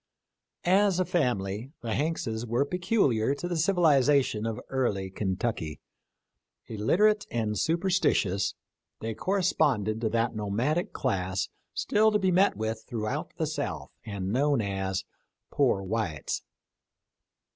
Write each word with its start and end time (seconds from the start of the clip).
As 0.65 0.99
a 0.99 1.05
family 1.05 1.73
the 1.83 1.93
Hankses 1.93 2.43
were 2.47 2.65
peculiar 2.65 3.35
to 3.35 3.47
the 3.47 3.55
civ 3.55 3.75
ilization 3.75 4.47
of 4.47 4.59
early 4.69 5.11
Kentucky. 5.11 5.79
Illiterate 6.65 7.27
and 7.29 7.55
super 7.55 7.89
stitious, 7.89 8.55
they 8.99 9.13
corresponded 9.13 10.01
to 10.01 10.09
that 10.09 10.33
nomadic 10.35 10.91
class 10.91 11.49
still 11.75 12.11
to 12.11 12.17
be 12.17 12.31
met 12.31 12.57
with 12.57 12.83
throughout 12.89 13.33
the 13.37 13.45
South, 13.45 13.91
and 14.03 14.31
known 14.33 14.59
as" 14.59 15.03
poor 15.53 15.83
whites." 15.83 16.41